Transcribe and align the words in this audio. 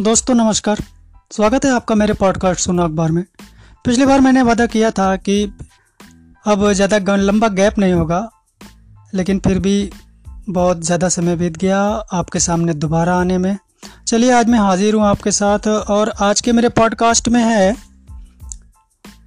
दोस्तों, 0.00 0.34
नमस्कार। 0.34 0.78
स्वागत 1.30 1.64
है 1.64 1.70
आपका 1.70 1.94
मेरे 1.94 2.12
पॉडकास्ट 2.12 2.60
सुनो 2.60 2.82
अखबार 2.82 3.10
में। 3.12 3.24
पिछली 3.84 4.04
बार 4.06 4.20
मैंने 4.20 4.42
वादा 4.42 4.66
किया 4.66 4.90
था 4.90 5.16
कि 5.18 5.42
अब 6.44 6.72
ज़्यादा 6.72 7.16
लंबा 7.16 7.48
गैप 7.50 7.78
नहीं 7.78 7.92
होगा, 7.92 8.20
लेकिन 9.14 9.38
फिर 9.38 9.58
भी 9.58 9.90
बहुत 10.48 10.84
ज़्यादा 10.84 11.08
समय 11.08 11.36
बीत 11.36 11.56
गया 11.56 11.80
आपके 12.12 12.38
सामने 12.38 12.74
दोबारा 12.74 13.16
आने 13.16 13.36
में। 13.38 13.56
चलिए, 14.08 14.30
आज 14.30 14.48
मैं 14.48 14.58
हाजिर 14.58 14.94
हूँ 14.94 15.04
आपके 15.04 15.30
साथ 15.30 15.68
और 15.68 16.12
आज 16.20 16.40
के 16.40 16.52
मेरे 16.52 16.68
पॉडकास्ट 16.70 17.28
में 17.28 17.42
है 17.42 17.76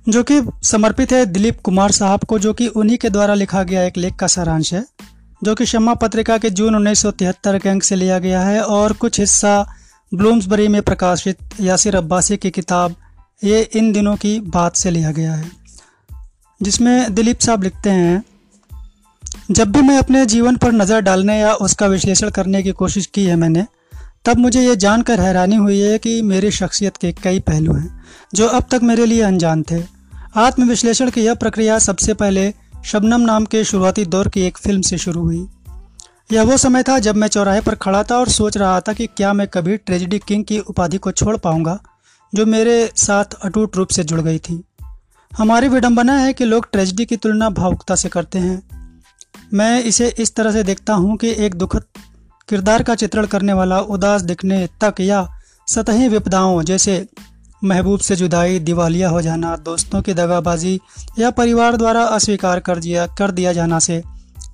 जो 0.10 0.24
कि 0.24 0.42
समर्पित 0.64 1.12
है 1.12 1.26
दिलीप 1.26 1.62
कुमार 1.62 1.92
साहब 1.92 2.24
को, 2.24 2.40
जो 2.40 2.54
कि 2.54 2.68
उन्हीं 2.68 2.98
के 2.98 3.10
द्वारा 3.10 3.34
लिखा 3.34 3.64
गया 3.64 3.84
एक 3.84 3.98
लेख 3.98 4.16
का 4.16 4.27
सारांश 4.30 4.74
है, 4.74 4.84
जो 5.41 5.55
कि 5.55 5.66
शम्मा 5.66 5.94
पत्रिका 5.96 6.38
के 6.38 6.49
जून 6.52 6.76
उन्नीस 6.76 7.05
के 7.05 7.70
अंक 7.70 7.84
से 7.84 7.96
लिया 7.96 8.20
गया 8.20 8.41
है 8.41 8.62
और 8.63 8.94
कुछ 8.96 9.20
हिस्सा 9.20 9.55
ब्लूम्सबरी 10.13 10.67
में 10.67 10.81
प्रकाशित 10.81 11.38
यासिर 11.62 11.95
अब्बासी 11.95 12.35
की 12.38 12.49
किताब 12.49 12.95
ये 13.44 13.62
इन 13.76 13.91
दिनों 13.91 14.16
की 14.16 14.40
बात 14.40 14.76
से 14.76 14.91
लिया 14.91 15.12
गया 15.12 15.34
है, 15.34 15.52
जिसमें 16.62 17.13
दिलीप 17.13 17.40
साहब 17.40 17.63
लिखते 17.63 17.90
हैं, 17.90 18.23
जब 19.52 19.71
भी 19.71 19.81
मैं 19.81 19.98
अपने 19.98 20.26
जीवन 20.26 20.55
पर 20.55 20.71
नज़र 20.71 20.99
डालने 20.99 21.40
या 21.40 21.54
उसका 21.54 21.88
विश्लेषण 21.88 22.30
करने 22.30 22.62
की 22.63 22.71
कोशिश 22.71 23.05
की 23.05 23.26
है 23.26 23.35
मैंने, 23.35 23.66
तब 24.26 24.38
मुझे 24.38 24.62
ये 24.62 24.76
जानकर 24.76 25.21
हैरानी 25.21 25.55
हुई 25.55 25.80
है 25.80 25.98
कि 25.98 26.21
मेरी 26.21 26.52
शख्सियत 26.52 26.98
के 26.98 27.12
कई 27.13 27.40
पहलू 27.40 27.73
हैं, 27.73 28.04
जो 28.34 28.48
अब 28.48 28.68
तक 28.71 28.84
मेरे 28.84 29.05
लिए 29.05 29.21
अनजान 29.21 29.63
थे। 29.71 29.82
आत्मविश्लेषण 30.35 31.09
की 31.09 31.21
यह 31.21 31.34
प्रक्रिया 31.35 31.80
सबसे 31.80 32.13
पहले 32.13 32.52
शबनम 32.85 33.21
नाम 33.21 33.45
के 33.45 33.63
शुरुआती 33.63 34.05
दौर 34.05 34.27
की 34.27 34.41
एक 34.41 34.57
फ़िल्म 34.57 34.82
से 34.82 34.98
शुरू 34.98 35.21
हुई। 35.21 35.45
यह 36.29 36.43
वो 36.43 36.57
समय 36.57 36.84
था 36.84 36.98
जब 36.99 37.16
मैं 37.16 37.27
चौराहे 37.27 37.62
पर 37.62 37.76
खड़ा 37.76 38.04
था 38.04 38.18
और 38.18 38.29
सोच 38.29 38.57
रहा 38.57 38.79
था 38.82 38.93
कि 38.93 39.05
क्या 39.07 39.34
मैं 39.34 39.48
कभी 39.48 39.77
ट्रेजिडी 39.77 40.20
किंग 40.20 40.43
की 40.46 40.60
उपाधि 40.60 40.98
को 40.98 41.12
छोड़ 41.12 41.35
पाऊँगा, 41.38 41.77
जो 42.34 42.46
मेरे 42.46 42.91
साथ 42.96 43.34
अटूट 43.43 43.76
रूप 43.76 43.90
से 43.90 44.04
जुड़ 44.04 44.21
गई 44.21 44.40
थी। 44.40 44.63
हमारी 45.32 45.68
विडंबना 45.68 46.18
है 46.18 46.34
कि 46.34 46.46
लोग 46.46 46.68
ट्रेजिडी 46.71 47.05
की 47.05 47.18
तुलना 47.18 47.49
भावुकता 47.49 47.96
से 47.96 48.10
करते 48.10 48.40
हैं। 48.40 48.62
मैं 49.54 49.84
इसे 49.84 50.07
इस 50.20 50.35
तरह 50.35 50.51
से 50.51 50.63
देखता 50.63 50.94
हूँ 50.94 51.18
कि 51.18 51.35
एक 51.46 51.55
दुखद 51.55 51.84
किरदार 52.49 52.84
का 52.84 52.96
चित्रण 52.96 53.26
करने 53.26 53.54
वाला, 53.54 53.79
उदास 53.79 54.21
दिखने 54.21 54.68
तक 54.82 54.96
या 54.99 55.27
सतही 55.68 56.07
विपदाओं 56.07 56.62
जैसे 56.63 57.05
महबूब 57.63 57.99
से 57.99 58.16
जुदाई, 58.16 58.60
दिवालिया 58.60 59.10
हो 59.10 59.21
जाना, 59.21 59.55
दोस्तों 59.55 60.01
की 60.01 60.13
दगाबाजी 60.13 60.79
या 61.20 61.32
परिवार 61.32 61.77
द्वारा 61.77 62.04
अस्वीकार 62.04 62.60
कर 62.60 62.79
दिया 62.79 63.07
कर 63.07 63.32
दिया 63.32 63.54
जाना 63.54 63.79
से 63.79 64.03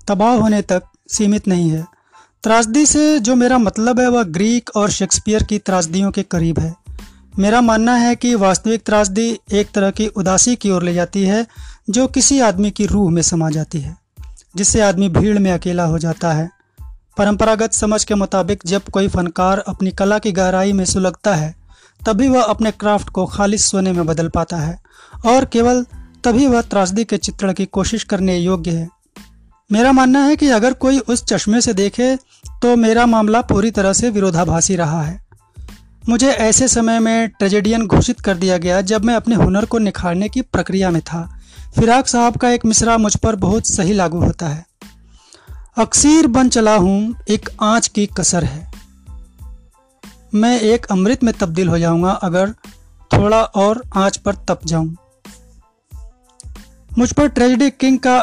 तबाह 0.08 0.34
होने 0.34 0.62
तक 0.62 0.82
सीमित 1.10 1.48
नहीं 1.48 1.70
है। 1.70 1.86
त्रासदी 2.42 2.86
से 2.86 3.20
जो 3.20 3.34
मेरा 3.34 3.58
मतलब 3.58 4.00
है, 4.00 4.08
वह 4.08 4.22
ग्रीक 4.22 4.70
और 4.76 4.90
शेक्सपियर 4.90 5.42
की 5.42 5.58
त्रासदियों 5.58 6.10
के 6.10 6.22
करीब 6.22 6.58
है। 6.58 6.74
मेरा 7.38 7.60
मानना 7.60 7.94
है 7.94 8.16
कि 8.16 8.34
वास्तविक 8.34 8.82
त्रासदी 8.86 9.38
एक 9.52 9.68
तरह 9.74 9.90
की 9.90 10.06
उदासी 10.06 10.56
की 10.56 10.70
ओर 10.70 10.82
ले 10.82 10.94
जाती 10.94 11.22
है, 11.22 11.46
जो 11.90 12.06
किसी 12.06 12.40
आदमी 12.40 12.70
की 12.70 12.86
रूह 12.86 13.10
में 13.10 13.22
समा 13.22 13.50
जाती 13.50 13.80
है, 13.80 13.96
जिससे 14.56 14.80
आदमी 14.80 15.08
भीड़ 15.08 15.38
में 15.38 15.52
अकेला 15.52 15.84
हो 15.84 15.98
जाता 15.98 16.32
है। 16.32 16.50
परंपरागत 17.18 17.72
समझ 17.72 18.04
के 18.04 18.14
मुताबिक, 18.14 18.62
जब 18.66 18.82
कोई 18.82 19.08
फनकार 19.08 19.58
अपनी 19.58 19.90
कला 19.90 20.18
की 20.18 20.32
गहराई 20.32 20.72
में 20.72 20.84
सुलगता 20.84 21.34
है, 21.34 21.54
तभी 22.06 22.28
वह 22.28 22.42
अपने 22.42 22.70
क्राफ्ट 22.70 23.08
को 23.08 23.26
खालिश 23.26 23.64
सोने 23.64 23.92
में 23.92 24.06
बदल 24.06 24.28
पाता 24.28 24.56
है, 24.56 24.82
और 25.26 25.44
केवल 25.44 25.86
तभी 26.24 26.46
वह 26.46 26.62
त्रासदी 26.62 27.04
के 27.04 27.16
चित्रण 27.16 27.52
की 27.52 27.64
कोशिश 27.64 28.04
करने 28.04 28.38
योग्य 28.38 28.70
है 28.70 28.99
मेरा 29.70 29.92
मानना 29.92 30.24
है 30.24 30.36
कि 30.36 30.48
अगर 30.48 30.72
कोई 30.72 30.98
उस 30.98 31.24
चश्मे 31.24 31.60
से 31.60 31.72
देखे 31.74 32.14
तो 32.62 32.76
मेरा 32.76 33.04
मामला 33.06 33.40
पूरी 33.40 33.70
तरह 33.70 33.92
से 33.92 34.10
विरोधाभासी 34.10 34.76
रहा 34.76 35.02
है। 35.02 35.18
मुझे 36.08 36.30
ऐसे 36.30 36.68
समय 36.68 36.98
में 36.98 37.28
ट्रेजेडियन 37.28 37.86
घोषित 37.86 38.20
कर 38.20 38.36
दिया 38.36 38.56
गया 38.58 38.80
जब 38.80 39.04
मैं 39.04 39.14
अपने 39.14 39.34
हुनर 39.34 39.64
को 39.64 39.78
निखारने 39.78 40.28
की 40.28 40.42
प्रक्रिया 40.42 40.90
में 40.90 41.00
था। 41.02 41.22
फिराक 41.76 42.06
साहब 42.06 42.36
का 42.36 42.50
एक 42.50 42.64
मिसरा 42.64 42.96
मुझ 42.98 43.14
पर 43.16 43.36
बहुत 43.36 43.66
सही 43.66 43.92
लागू 43.92 44.20
होता 44.20 44.48
है। 44.48 44.64
अक्सीर 45.78 46.26
बन 46.26 46.48
चला 46.48 46.74
हूँ, 46.76 47.16
एक 47.28 47.48
आँच 47.62 47.88
की 47.88 48.06
कसर 48.06 48.44
है। 48.44 48.70
मैं 50.34 50.60
एक 50.60 50.86
अमृत 50.86 51.22
में 51.24 51.32
तब्दील 51.34 51.68
हो 51.68 51.78
जाऊँगा 51.78 52.10
अगर 52.10 52.50
थोड़ा 53.10 53.42
और 53.42 53.82
आँच 53.94 54.16
पर 54.16 54.34
तप 54.48 54.60
जाऊँ। 54.64 54.96
मुझ 56.98 57.12
पर 57.12 57.28
ट्रेजिडी 57.28 57.70
किंग 57.70 57.98
का 57.98 58.18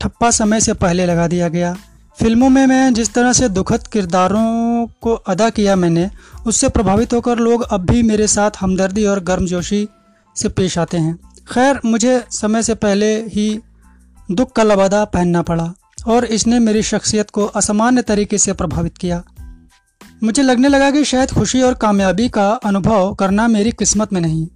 ठप्पा 0.00 0.30
समय 0.30 0.60
से 0.60 0.72
पहले 0.72 1.06
लगा 1.06 1.26
दिया 1.26 1.48
गया। 1.48 1.76
फ़िल्मों 2.18 2.48
में 2.48 2.66
मैं 2.66 2.94
जिस 2.94 3.14
तरह 3.14 3.32
से 3.32 3.48
दुखद 3.48 3.86
किरदारों 3.86 4.86
को 5.00 5.14
अदा 5.14 5.50
किया 5.50 5.76
मैंने, 5.76 6.10
उससे 6.46 6.68
प्रभावित 6.68 7.12
होकर 7.12 7.38
लोग 7.38 7.62
अब 7.62 7.80
भी 7.80 8.02
मेरे 8.02 8.26
साथ 8.26 8.50
हमदर्दी 8.60 9.04
और 9.06 9.20
गर्मजोशी 9.20 9.88
से 10.36 10.48
पेश 10.48 10.78
आते 10.78 10.96
हैं। 10.96 11.18
खैर, 11.52 11.80
मुझे 11.84 12.24
समय 12.30 12.62
से 12.62 12.74
पहले 12.74 13.26
ही 13.26 13.60
दुख 14.30 14.52
का 14.52 14.62
लबादा 14.62 15.04
पहनना 15.04 15.42
पड़ा 15.42 15.74
और 16.06 16.24
इसने 16.24 16.58
मेरी 16.58 16.82
शख्सियत 16.82 17.30
को 17.30 17.44
असामान्य 17.44 18.02
तरीके 18.02 18.38
से 18.38 18.52
प्रभावित 18.52 18.98
किया। 18.98 19.22
मुझे 20.22 20.42
लगने 20.42 20.68
लगा 20.68 20.90
कि 20.90 21.04
शायद 21.04 21.30
खुशी 21.30 21.62
और 21.62 21.74
कामयाबी 21.74 22.28
का 22.28 22.50
अनुभव 22.50 23.14
करना 23.14 23.48
मेरी 23.48 23.72
किस्मत 23.72 24.12
में 24.12 24.20
नहीं। 24.20 24.46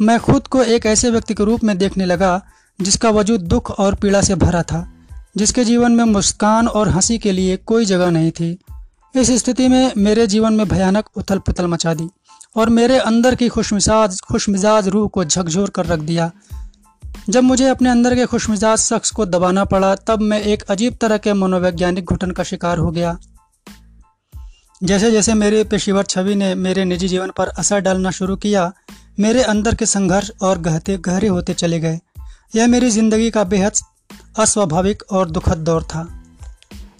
मैं 0.00 0.20
खुद 0.20 0.46
को 0.46 0.62
एक 0.62 0.86
ऐसे 0.86 1.10
व्यक्ति 1.10 1.34
के 1.34 1.44
रूप 1.44 1.64
में 1.64 1.78
देखने 1.78 2.04
लगा 2.04 2.42
जिसका 2.80 3.10
वजूद 3.10 3.40
दुख 3.40 3.70
और 3.70 3.94
पीड़ा 3.94 4.22
से 4.22 4.34
भरा 4.34 4.62
था, 4.62 4.92
जिसके 5.36 5.64
जीवन 5.64 5.92
में 5.92 6.04
मुस्कान 6.04 6.68
और 6.68 6.88
हँसी 6.88 7.18
के 7.18 7.32
लिए 7.32 7.56
कोई 7.56 7.84
जगह 7.84 8.10
नहीं 8.10 8.30
थी। 8.30 8.58
इस 9.16 9.30
स्थिति 9.30 9.68
में 9.68 9.92
मेरे 9.96 10.26
जीवन 10.26 10.52
में 10.52 10.68
भयानक 10.68 11.04
उथल 11.16 11.38
पुथल 11.38 11.66
मचा 11.66 11.94
दी 11.94 12.08
और 12.56 12.68
मेरे 12.68 12.98
अंदर 12.98 13.34
की 13.34 13.48
खुशमिजाज 13.48 14.20
खुशमिजाज 14.20 14.88
रूह 14.88 15.08
को 15.08 15.24
झकझोर 15.24 15.70
कर 15.70 15.86
रख 15.86 15.98
दिया। 15.98 16.30
जब 17.28 17.42
मुझे 17.42 17.68
अपने 17.68 17.90
अंदर 17.90 18.14
के 18.14 18.26
खुशमिजाज 18.26 18.78
शख्स 18.78 19.10
को 19.10 19.26
दबाना 19.26 19.64
पड़ा, 19.64 19.94
तब 19.94 20.20
मैं 20.20 20.42
एक 20.42 20.62
अजीब 20.62 20.96
तरह 21.00 21.16
के 21.16 21.32
मनोवैज्ञानिक 21.32 22.04
घुटन 22.04 22.30
का 22.30 22.42
शिकार 22.42 22.78
हो 22.78 22.90
गया। 22.90 23.18
जैसे 24.82 25.10
जैसे 25.10 25.34
मेरे 25.34 25.64
पेशेवर 25.64 26.02
छवि 26.02 26.34
ने 26.34 26.54
मेरे 26.54 26.84
निजी 26.84 27.08
जीवन 27.08 27.30
पर 27.36 27.48
असर 27.48 27.80
डालना 27.80 28.10
शुरू 28.10 28.36
किया, 28.36 28.72
मेरे 29.20 29.42
अंदर 29.42 29.74
के 29.74 29.86
संघर्ष 29.86 30.30
और 30.42 30.58
गहते, 30.58 30.96
गहरे 30.96 31.28
होते 31.28 31.54
चले 31.54 31.80
गए। 31.80 32.00
यह 32.54 32.66
मेरी 32.66 32.88
ज़िंदगी 32.90 33.30
का 33.30 33.42
बेहद 33.44 33.72
अस्वाभाविक 34.38 35.02
और 35.12 35.30
दुखद 35.30 35.58
दौर 35.58 35.82
था। 35.84 36.02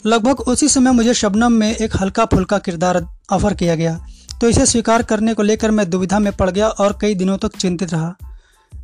लगभग 0.07 0.41
उसी 0.43 0.69
समय 0.69 0.93
मुझे 0.93 1.15
शबनम 1.15 1.53
में 1.53 1.75
एक 1.77 1.97
हल्का 1.97 2.25
फुल्का 2.25 2.59
किरदार 2.59 3.01
ऑफ़र 3.33 3.55
किया 3.55 3.75
गया 3.75 3.99
तो 4.41 4.49
इसे 4.49 4.67
स्वीकार 4.67 5.03
करने 5.03 5.35
को 5.35 5.43
लेकर 5.43 5.71
मैं 5.71 5.89
दुविधा 5.91 6.19
में 6.19 6.33
पड़ 6.33 6.51
गया 6.51 6.69
और 6.69 6.99
कई 7.01 7.15
दिनों 7.15 7.37
तक 7.39 7.57
चिंतित 7.57 7.93
रहा। 7.93 8.15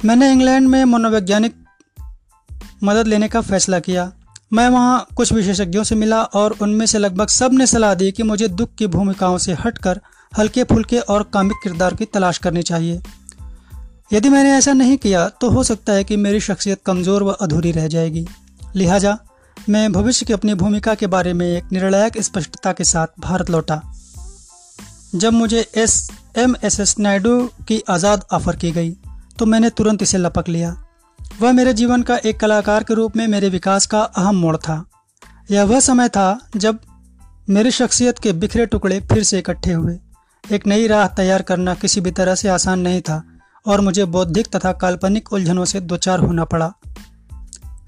मैंने 0.04 0.30
इंग्लैंड 0.32 0.69
में 0.69 0.84
मनोवैज्ञानिक 0.84 1.54
मदद 2.84 3.06
लेने 3.06 3.28
का 3.28 3.41
फैसला 3.41 3.78
किया। 3.80 4.10
मैं 4.53 4.69
वहाँ 4.69 5.06
कुछ 5.16 5.32
विशेषज्ञों 5.32 5.84
से 5.84 5.94
मिला 5.94 6.22
और 6.22 6.56
उनमें 6.62 6.86
से 6.86 6.98
लगभग 6.98 7.28
सबने 7.30 7.66
सलाह 7.66 7.94
दी 7.94 8.10
कि 8.12 8.22
मुझे 8.22 8.48
दुख 8.50 8.75
की 8.78 8.86
भूमिकाओं 8.88 9.38
से 9.38 9.56
हटकर 9.64 10.00
हल्के 10.32 10.64
फुल्के 10.64 10.98
और 10.98 11.22
कामिक 11.34 11.56
किरदार 11.62 11.94
की 11.94 12.04
तलाश 12.04 12.38
करनी 12.38 12.62
चाहिए। 12.62 13.00
यदि 14.10 14.28
मैंने 14.28 14.53
ऐसा 14.53 14.72
नहीं 14.72 14.97
किया 14.98 15.28
तो 15.31 15.48
हो 15.50 15.62
सकता 15.65 15.93
है 15.93 16.04
कि 16.04 16.16
मेरी 16.19 16.41
शख्सियत 16.41 16.81
कमज़ोर 16.87 17.22
व 17.22 17.32
अधूरी 17.32 17.72
रह 17.72 17.87
जाएगी। 17.88 18.26
लिहाजा, 18.76 19.16
मैं 19.56 19.93
भविष्य 19.93 20.26
की 20.26 20.32
अपनी 20.32 20.54
भूमिका 20.54 20.94
के 20.94 21.06
बारे 21.06 21.32
में 21.32 21.47
एक 21.47 21.72
निर्णायक 21.72 22.21
स्पष्टता 22.21 22.72
के 22.72 22.84
साथ 22.84 23.21
भारत 23.21 23.50
लौटा। 23.50 23.81
जब 25.15 25.32
मुझे 25.32 25.60
S, 25.76 26.10
M, 26.37 26.54
S 26.65 26.81
S, 26.81 26.98
Naidu 26.98 27.38
की 27.69 27.82
आज़ाद 27.91 28.25
ऑफ़र 28.32 28.56
की 28.56 28.71
गई 28.71 28.91
तो 29.38 29.47
मैंने 29.47 29.71
तुरंत 29.71 30.03
इसे 30.03 30.19
लपक 30.19 30.48
लिया। 30.48 30.77
वह 31.41 31.53
मेरे 31.53 31.72
जीवन 31.75 32.03
का 32.03 32.16
एक 32.16 32.41
कलाकार 32.41 32.84
के 32.84 32.94
रूप 32.94 33.16
में 33.16 33.27
मेरे 33.28 33.48
विकास 33.48 33.86
का 33.86 34.01
अहम 34.03 34.36
मोड़ 34.36 34.57
था। 34.59 34.84
यह 35.51 35.65
वह 35.65 35.80
समय 35.80 36.09
था, 36.09 36.39
जब 36.57 36.78
मेरी 37.48 37.71
शख्सियत 37.71 38.18
के 38.18 38.33
बिखरे 38.34 38.66
टुकड़े 38.66 39.01
फिर 39.03 39.22
से 39.22 39.39
इकट्ठे 39.39 39.72
हुए। 39.72 39.98
एक 40.45 40.66
नई 40.66 40.86
राह 40.86 41.07
तैयार 41.09 41.42
करना 41.42 41.74
किसी 41.74 42.01
भी 42.01 42.10
तरह 42.12 42.34
से 42.34 42.48
आसान 42.48 42.80
नहीं 42.80 43.01
था। 43.01 43.22
और 43.66 43.80
मुझे 43.80 44.04
बौद्धिक 44.04 44.47
तथा 44.47 44.72
काल्पनिक 44.72 45.33
उलझनों 45.33 45.65
से 45.65 45.80
दो 45.80 45.97
चार 45.97 46.18
होना 46.18 46.45
पड़ा। 46.45 46.72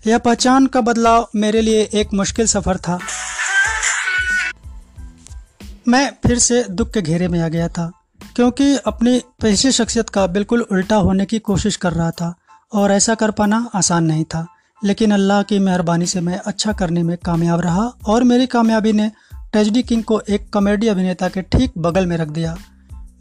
यह 0.07 0.19
पहचान 0.19 0.67
का 0.67 0.81
बदलाव 0.81 1.29
मेरे 1.37 1.61
लिए 1.61 1.89
एक 1.95 2.15
मुश्किल 2.15 2.47
सफ़र 2.47 2.77
था। 2.77 2.99
मैं 5.89 6.11
फिर 6.27 6.39
से 6.39 6.65
दुख 6.71 6.91
के 6.91 7.03
घेरे 7.03 7.29
में 7.29 7.41
आ 7.41 7.49
गया 7.49 7.69
था, 7.69 7.91
क्योंकि 8.37 8.77
अपनी 8.77 9.19
पेशे 9.41 9.73
शख्सियत 9.73 10.11
का 10.11 10.27
बिल्कुल 10.27 10.61
उल्टा 10.63 10.97
होने 10.97 11.25
की 11.25 11.39
कोशिश 11.39 11.77
कर 11.77 11.93
रहा 11.93 12.11
था 12.11 12.35
और 12.73 12.93
ऐसा 12.93 13.15
कर 13.15 13.31
पाना 13.31 13.71
आसान 13.75 14.05
नहीं 14.05 14.25
था। 14.25 14.47
लेकिन 14.83 15.11
अल्लाह 15.11 15.43
की 15.43 15.59
मेहरबानी 15.59 16.07
से 16.07 16.21
मैं 16.21 16.39
अच्छा 16.39 16.73
करने 16.73 17.03
में 17.03 17.17
कामयाब 17.17 17.61
रहा 17.61 17.83
और 18.07 18.25
मेरी 18.25 18.47
कामयाबी 18.47 18.93
ने 18.93 19.11
ट्रेजडी 19.35 19.83
किंग 19.83 20.03
को 20.05 20.21
एक 20.29 20.49
कॉमेडी 20.53 20.89
अभिनेता 20.89 21.29
के 21.29 21.43
ठीक 21.43 21.73
बगल 21.79 22.07
में 22.07 22.17
रख 22.17 22.29
दिया। 22.29 22.57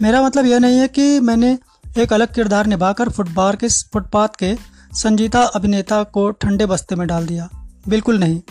मेरा 0.01 0.21
मतलब 0.21 0.45
यह 0.45 0.59
नहीं 0.59 0.79
है 0.79 0.87
कि 0.87 1.19
मैंने 1.19 1.57
एक 1.97 2.13
अलग 2.13 2.33
किरदार 2.33 2.65
निभाकर 2.65 3.09
फुटबार 3.09 3.55
के 3.55 3.67
फुटपाथ 3.67 4.27
के 4.39 4.57
संजीता 4.93 5.41
अभिनेता 5.43 6.03
को 6.03 6.31
ठंडे 6.31 6.65
बस्ते 6.65 6.95
में 6.95 7.07
डाल 7.07 7.25
दिया। 7.27 7.49
बिल्कुल 7.87 8.19
नहीं। 8.19 8.41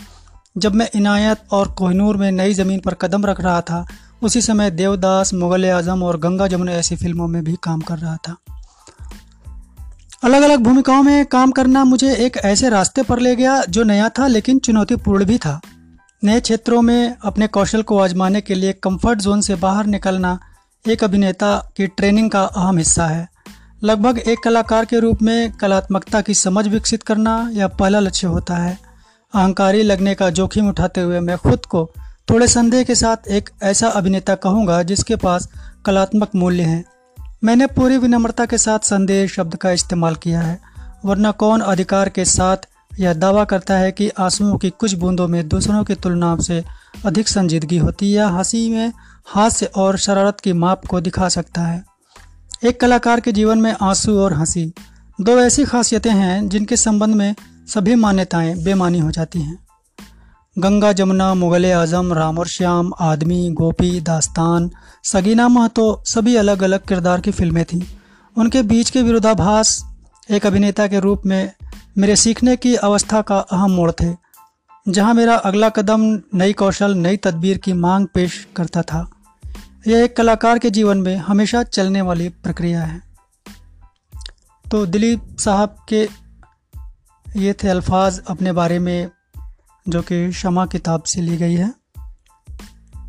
जब 0.57 0.75
मैं 0.75 0.89
इनायत 0.95 1.37
और 1.51 1.71
कोहनूर 1.71 2.17
में 2.17 2.31
नई 2.31 2.53
ज़मीन 2.53 2.79
पर 2.79 2.93
कदम 2.93 3.25
रख 3.25 3.41
रहा 3.41 3.61
था, 3.61 3.87
उसी 4.21 4.41
समय 4.41 4.71
देवदास, 4.71 5.33
मुगल 5.33 5.69
आज़म 5.69 6.03
और 6.03 6.19
गंगा 6.19 6.47
जमुना 6.47 6.71
ऐसी 6.71 6.95
फ़िल्मों 6.95 7.27
में 7.27 7.43
भी 7.43 7.57
काम 7.63 7.81
कर 7.81 7.97
रहा 7.97 8.15
था। 8.15 8.35
अलग 10.23 10.41
अलग 10.41 10.59
भूमिकाओं 10.59 11.03
में 11.03 11.25
काम 11.25 11.51
करना 11.51 11.83
मुझे 11.83 12.15
एक 12.15 12.37
ऐसे 12.37 12.69
रास्ते 12.69 13.03
पर 13.03 13.19
ले 13.19 13.35
गया 13.35 13.63
जो 13.69 13.83
नया 13.83 14.09
था 14.09 14.27
लेकिन 14.27 14.59
चुनौतीपूर्ण 14.59 15.25
भी 15.25 15.37
था। 15.37 15.61
नए 16.23 16.39
क्षेत्रों 16.39 16.81
में 16.81 17.15
अपने 17.23 17.47
कौशल 17.47 17.81
को 17.81 17.99
आजमाने 17.99 18.41
के 18.41 18.55
लिए 18.55 18.73
कंफर्ट 18.73 19.19
जोन 19.19 19.41
से 19.41 19.55
बाहर 19.55 19.85
निकलना 19.85 20.39
एक 20.87 21.03
अभिनेता 21.03 21.71
की 21.77 21.87
ट्रेनिंग 21.87 22.31
का 22.31 22.43
अहम 22.43 22.77
हिस्सा 22.77 23.07
है। 23.07 23.30
लगभग 23.83 24.17
एक 24.19 24.39
कलाकार 24.39 24.85
के 24.85 24.99
रूप 24.99 25.21
में 25.21 25.51
कलात्मकता 25.51 26.21
की 26.21 26.33
समझ 26.33 26.67
विकसित 26.67 27.03
करना 27.03 27.49
यह 27.53 27.67
पहला 27.67 27.99
लक्ष्य 27.99 28.27
होता 28.27 28.55
है। 28.55 28.77
अहंकारी 29.33 29.81
लगने 29.83 30.13
का 30.15 30.29
जोखिम 30.29 30.67
उठाते 30.69 31.01
हुए 31.01 31.19
मैं 31.19 31.37
खुद 31.37 31.65
को 31.65 31.89
थोड़े 32.29 32.47
संदेह 32.47 32.83
के 32.83 32.95
साथ 32.95 33.27
एक 33.27 33.49
ऐसा 33.63 33.87
अभिनेता 33.87 34.35
कहूँगा 34.35 34.81
जिसके 34.83 35.15
पास 35.15 35.49
कलात्मक 35.85 36.35
मूल्य 36.35 36.63
हैं। 36.63 36.83
मैंने 37.43 37.67
पूरी 37.67 37.97
विनम्रता 37.97 38.45
के 38.45 38.57
साथ 38.57 38.79
संदेह 38.79 39.27
शब्द 39.27 39.55
का 39.55 39.71
इस्तेमाल 39.71 40.15
किया 40.15 40.41
है, 40.41 40.59
वरना 41.05 41.31
कौन 41.31 41.61
अधिकार 41.61 42.09
के 42.09 42.25
साथ 42.25 42.57
यह 42.99 43.13
दावा 43.13 43.43
करता 43.43 43.77
है 43.77 43.91
कि 43.91 44.09
आंसुओं 44.09 44.57
की 44.57 44.69
कुछ 44.69 44.93
बूंदों 44.93 45.27
में 45.27 45.47
दूसरों 45.47 45.83
की 45.83 45.95
तुलना 45.95 46.35
से 46.37 46.63
अधिक 47.05 47.27
संजीदगी 47.27 47.77
होती 47.77 48.13
है 48.13 48.33
हँसी 48.37 48.69
में 48.69 48.91
हास्य 49.25 49.65
और 49.65 49.97
शरारत 49.97 50.39
की 50.39 50.53
माप 50.53 50.85
को 50.85 51.01
दिखा 51.01 51.29
सकता 51.29 51.61
है। 51.61 51.90
एक 52.61 52.79
कलाकार 52.81 53.19
के 53.19 53.31
जीवन 53.31 53.57
में 53.57 53.75
आँसू 53.81 54.17
और 54.19 54.33
हँसी। 54.33 54.73
दो 55.21 55.39
ऐसी 55.39 55.63
खासियतें 55.65 56.11
हैं 56.11 56.49
जिनके 56.49 56.75
संबंध 56.77 57.15
में 57.15 57.35
सभी 57.67 57.95
मान्यताएँ 57.95 58.53
बेमानी 58.63 58.99
हो 58.99 59.11
जाती 59.11 59.41
हैं। 59.41 59.57
गंगा, 60.59 60.91
जमुना, 60.91 61.33
मुगल 61.33 61.65
आज़म, 61.65 62.13
राम 62.13 62.37
और 62.39 62.47
श्याम, 62.47 62.91
आदमी, 62.99 63.49
गोपी, 63.49 64.01
दास्तान, 64.01 64.69
सगीना 65.03 65.47
महतो 65.47 66.03
सभी 66.05 66.35
अलग 66.35 66.63
अलग 66.63 66.79
किरदार 66.79 67.21
की 67.21 67.31
फ़िल्में 67.31 67.63
थीं। 67.65 67.81
उनके 68.37 68.61
बीच 68.61 68.89
के 68.89 69.01
विरोधाभास 69.01 69.83
एक 70.31 70.45
अभिनेता 70.45 70.87
के 70.87 70.99
रूप 70.99 71.21
में 71.25 71.51
मेरे 71.97 72.15
सीखने 72.15 72.55
की 72.57 72.75
अवस्था 72.75 73.21
का 73.21 73.39
अहम 73.39 73.71
मोड़ 73.71 73.91
थे, 73.91 74.15
जहाँ 74.89 75.13
मेरा 75.13 75.35
अगला 75.35 75.69
कदम 75.69 76.19
नई 76.35 76.53
कौशल, 76.53 76.95
नई 76.95 77.17
तदबीर 77.17 77.57
की 77.57 77.73
मांग 77.73 78.07
पेश 78.13 78.47
करता 78.55 78.81
था। 78.81 79.09
यह 79.87 80.03
एक 80.03 80.17
कलाकार 80.17 80.59
के 80.59 80.69
जीवन 80.69 80.97
में 80.97 81.17
हमेशा 81.17 81.63
चलने 81.63 82.01
वाली 82.01 82.29
प्रक्रिया 82.29 82.83
है। 82.83 83.01
तो 84.71 84.85
दिलीप 84.85 85.37
साहब 85.39 85.85
के 85.93 86.09
ये 87.37 87.53
थे 87.53 87.67
अल्फाज 87.67 88.21
अपने 88.27 88.51
बारे 88.51 88.79
में, 88.79 89.11
जो 89.89 90.01
कि 90.01 90.31
शमा 90.31 90.65
किताब 90.65 91.03
से 91.03 91.21
ली 91.21 91.37
गई 91.37 91.55
है। 91.55 91.73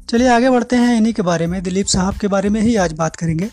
चलिए 0.08 0.28
आगे 0.28 0.50
बढ़ते 0.50 0.76
हैं 0.76 0.96
इन्हीं 0.96 1.14
के 1.14 1.22
बारे 1.22 1.46
में, 1.46 1.62
दिलीप 1.62 1.86
साहब 1.86 2.14
के 2.16 2.28
बारे 2.28 2.48
में 2.48 2.60
ही 2.60 2.76
आज 2.76 2.92
बात 2.92 3.16
करेंगे। 3.16 3.50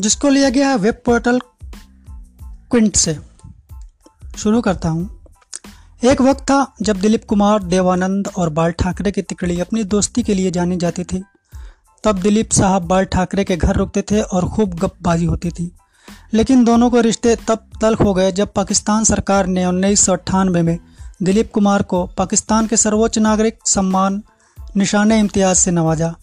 जिसको 0.00 0.28
लिया 0.28 0.50
गया 0.50 0.68
है 0.68 0.76
वेब 0.76 1.02
पोर्टल 1.04 1.40
क्विंट 2.70 2.96
से। 2.96 3.18
शुरू 4.36 4.60
करता 4.60 4.88
हूँ। 4.88 5.21
एक 6.04 6.20
वक्त 6.20 6.40
था 6.40 6.72
जब 6.82 7.00
दिलीप 7.00 7.24
कुमार, 7.24 7.62
देवानंद 7.62 8.28
और 8.36 8.48
बाल 8.48 8.70
ठाकरे 8.70 9.10
की 9.10 9.22
तिकड़ी 9.22 9.60
अपनी 9.60 9.84
दोस्ती 9.84 10.22
के 10.22 10.34
लिए 10.34 10.50
जानी 10.50 10.76
जाती 10.76 11.04
थी। 11.04 11.24
तब 12.04 12.18
दिलीप 12.18 12.50
साहब 12.50 12.82
बाल 12.82 13.04
ठाकरे 13.04 13.44
के 13.44 13.56
घर 13.56 13.76
रुकते 13.76 14.02
थे 14.02 14.20
और 14.20 14.48
खूब 14.48 14.74
गपबाजी 14.74 15.24
होती 15.24 15.50
थी। 15.50 15.72
लेकिन 16.34 16.64
दोनों 16.64 16.90
को 16.90 17.00
रिश्ते 17.00 17.36
तब 17.36 17.70
तल्ख 17.80 18.00
हो 18.00 18.14
गए 18.14 18.32
जब 18.32 18.52
पाकिस्तान 18.52 19.04
सरकार 19.04 19.46
ने 19.46 19.66
उन्नीस 19.66 20.00
सौ 20.00 20.12
अट्ठानबे 20.12 20.62
में 20.62 20.78
दिलीप 21.22 21.52
कुमार 21.52 21.82
को 21.82 22.06
पाकिस्तान 22.06 22.66
के 22.66 22.76
सर्वोच्च 22.76 23.18
नागरिक 23.18 23.58
सम्मान 23.66 24.22
निशान 24.76 25.12
इम्तियाज़ 25.12 25.58
से 25.58 25.70
नवाजा। 25.70 26.14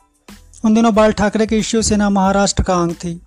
उन 0.66 0.74
दिनों 0.74 0.96
बाल 0.96 1.12
ठाकरे 1.12 1.48
की 1.48 1.64
शिवसेना 1.64 2.10
महाराष्ट्र 2.10 2.64
का 2.64 2.76
अंग 2.76 2.92
थी। 2.92 3.22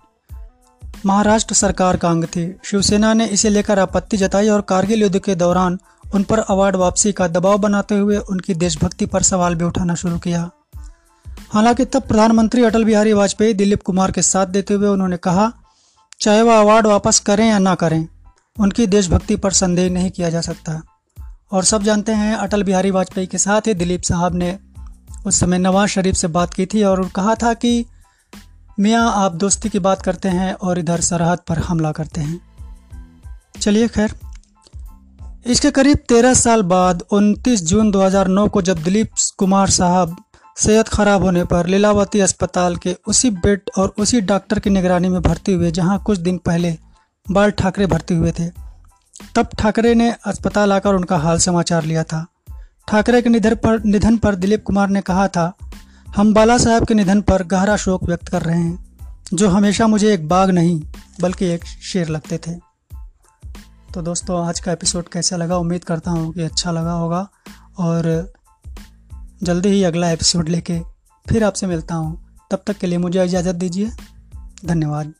महाराष्ट्र 1.05 1.55
सरकार 1.55 1.97
का 1.97 2.09
अंग 2.09 2.25
थी। 2.25 2.55
शिवसेना 2.65 3.13
ने 3.13 3.25
इसे 3.25 3.49
लेकर 3.49 3.79
आपत्ति 3.79 4.17
जताई 4.17 4.49
और 4.49 4.61
कारगिल 4.61 5.01
युद्ध 5.01 5.19
के 5.19 5.35
दौरान 5.35 5.79
उन 6.13 6.23
पर 6.23 6.39
अवार्ड 6.39 6.75
वापसी 6.75 7.11
का 7.11 7.27
दबाव 7.27 7.57
बनाते 7.57 7.95
हुए 7.95 8.17
उनकी 8.17 8.53
देशभक्ति 8.53 9.05
पर 9.05 9.21
सवाल 9.23 9.55
भी 9.55 9.65
उठाना 9.65 9.95
शुरू 9.95 10.17
किया। 10.17 10.49
हालाँकि 11.27 11.85
तब 11.85 12.01
प्रधानमंत्री 12.01 12.63
अटल 12.63 12.83
बिहारी 12.83 13.13
वाजपेयी 13.13 13.53
दिलीप 13.53 13.83
कुमार 13.83 14.11
के 14.11 14.21
साथ 14.21 14.45
देते 14.45 14.73
हुए 14.73 14.87
उन्होंने 14.87 15.17
कहा, 15.17 15.51
चाहे 16.19 16.41
वह 16.41 16.59
अवार्ड 16.59 16.87
वापस 16.87 17.19
करें 17.19 17.49
या 17.49 17.59
ना 17.59 17.75
करें, 17.75 18.07
उनकी 18.59 18.87
देशभक्ति 18.87 19.35
पर 19.35 19.51
संदेह 19.51 19.89
नहीं 19.89 20.11
किया 20.11 20.29
जा 20.29 20.41
सकता। 20.41 20.81
और 21.51 21.63
सब 21.63 21.83
जानते 21.83 22.11
हैं, 22.11 22.35
अटल 22.35 22.63
बिहारी 22.63 22.91
वाजपेयी 22.91 23.27
के 23.27 23.37
साथ 23.37 23.61
ही 23.61 23.73
दिलीप 23.73 24.01
साहब 24.01 24.35
ने 24.35 24.59
उस 25.25 25.39
समय 25.39 25.57
नवाज़ 25.57 25.89
शरीफ 25.89 26.15
से 26.15 26.27
बात 26.27 26.53
की 26.53 26.65
थी 26.65 26.83
और 26.83 27.09
कहा 27.09 27.35
था 27.35 27.53
कि, 27.53 27.85
मियाँ, 28.79 29.11
आप 29.15 29.31
दोस्ती 29.31 29.69
की 29.69 29.79
बात 29.79 30.01
करते 30.01 30.29
हैं 30.29 30.53
और 30.53 30.79
इधर 30.79 31.01
सरहद 31.01 31.39
पर 31.47 31.57
हमला 31.59 31.91
करते 31.91 32.21
हैं। 32.21 32.41
चलिए 33.61 33.87
खैर 33.87 34.15
इसके 35.45 35.69
करीब 35.71 35.97
तेरह 36.09 36.33
साल 36.33 36.61
बाद 36.61 37.03
29 37.11 37.63
जून 37.63 37.91
2009 37.91 38.47
को 38.49 38.61
जब 38.61 38.83
दिलीप 38.83 39.09
कुमार 39.37 39.69
साहब 39.69 40.15
सेहत 40.57 40.87
खराब 40.87 41.23
होने 41.23 41.43
पर 41.43 41.67
लीलावती 41.67 42.19
अस्पताल 42.19 42.75
के 42.75 42.95
उसी 43.07 43.29
बेड 43.29 43.69
और 43.77 43.93
उसी 43.99 44.21
डॉक्टर 44.21 44.59
की 44.59 44.69
निगरानी 44.69 45.09
में 45.09 45.21
भर्ती 45.21 45.53
हुए, 45.53 45.71
जहाँ 45.71 46.01
कुछ 46.03 46.17
दिन 46.17 46.37
पहले 46.37 46.75
बाल 47.25 47.51
ठाकरे 47.51 47.85
भर्ती 47.85 48.15
हुए 48.15 48.31
थे, 48.31 48.47
तब 49.35 49.49
ठाकरे 49.59 49.93
ने 49.95 50.11
अस्पताल 50.25 50.73
आकर 50.73 50.95
उनका 50.95 51.17
हाल 51.17 51.37
समाचार 51.39 51.83
लिया 51.83 52.03
था। 52.03 52.25
ठाकरे 52.87 53.21
के 53.21 53.29
निधन 53.29 53.55
पर 53.55 53.83
निधन 53.83 54.17
पर 54.17 54.35
दिलीप 54.35 54.63
कुमार 54.63 54.89
ने 54.89 55.01
कहा 55.01 55.27
था, 55.27 55.51
हम 56.07 56.33
बाला 56.33 56.57
साहब 56.57 56.85
के 56.85 56.93
निधन 56.93 57.21
पर 57.21 57.43
गहरा 57.43 57.77
शोक 57.77 58.03
व्यक्त 58.03 58.27
कर 58.27 58.41
रहे 58.41 58.59
हैं, 58.59 58.95
जो 59.33 59.49
हमेशा 59.49 59.87
मुझे 59.87 60.13
एक 60.13 60.27
बाघ 60.27 60.49
नहीं, 60.49 60.81
बल्कि 61.21 61.45
एक 61.45 61.65
शेर 61.65 62.09
लगते 62.09 62.37
थे। 62.37 62.72
तो 63.93 64.01
दोस्तों, 64.01 64.45
आज 64.45 64.59
का 64.59 64.71
एपिसोड 64.71 65.07
कैसा 65.07 65.35
लगा? 65.35 65.57
उम्मीद 65.57 65.83
करता 65.83 66.11
हूँ 66.11 66.33
कि 66.33 66.41
अच्छा 66.41 66.71
लगा 66.71 66.91
होगा। 66.91 67.29
और 67.77 68.33
जल्दी 69.43 69.69
ही 69.69 69.83
अगला 69.83 70.09
एपिसोड 70.09 70.49
लेके 70.49 70.79
फिर 71.29 71.43
आपसे 71.43 71.67
मिलता 71.67 71.95
हूँ। 71.95 72.37
तब 72.51 72.63
तक 72.67 72.77
के 72.77 72.87
लिए 72.87 72.97
मुझे 72.97 73.25
इजाज़त 73.25 73.55
दीजिए। 73.55 73.91
धन्यवाद। 74.65 75.13